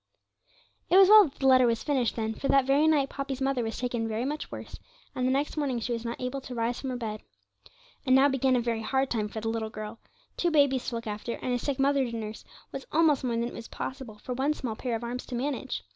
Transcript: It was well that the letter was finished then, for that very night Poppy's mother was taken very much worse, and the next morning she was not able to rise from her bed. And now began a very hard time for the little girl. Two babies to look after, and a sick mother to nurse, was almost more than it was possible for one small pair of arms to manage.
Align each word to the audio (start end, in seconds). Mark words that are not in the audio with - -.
It 0.89 0.97
was 0.97 1.09
well 1.09 1.25
that 1.25 1.35
the 1.35 1.45
letter 1.45 1.67
was 1.67 1.83
finished 1.83 2.15
then, 2.15 2.33
for 2.33 2.47
that 2.47 2.65
very 2.65 2.87
night 2.87 3.07
Poppy's 3.09 3.39
mother 3.39 3.61
was 3.63 3.77
taken 3.77 4.07
very 4.07 4.25
much 4.25 4.49
worse, 4.51 4.79
and 5.13 5.27
the 5.27 5.31
next 5.31 5.57
morning 5.57 5.79
she 5.79 5.91
was 5.93 6.03
not 6.03 6.19
able 6.19 6.41
to 6.41 6.55
rise 6.55 6.81
from 6.81 6.89
her 6.89 6.95
bed. 6.97 7.21
And 8.03 8.15
now 8.15 8.27
began 8.27 8.55
a 8.55 8.61
very 8.61 8.81
hard 8.81 9.11
time 9.11 9.27
for 9.29 9.41
the 9.41 9.49
little 9.49 9.69
girl. 9.69 9.99
Two 10.37 10.49
babies 10.49 10.89
to 10.89 10.95
look 10.95 11.05
after, 11.05 11.33
and 11.33 11.53
a 11.53 11.59
sick 11.59 11.77
mother 11.77 12.03
to 12.03 12.15
nurse, 12.17 12.43
was 12.71 12.87
almost 12.91 13.23
more 13.23 13.35
than 13.35 13.47
it 13.49 13.53
was 13.53 13.67
possible 13.67 14.17
for 14.17 14.33
one 14.33 14.55
small 14.55 14.75
pair 14.75 14.95
of 14.95 15.03
arms 15.03 15.23
to 15.27 15.35
manage. 15.35 15.83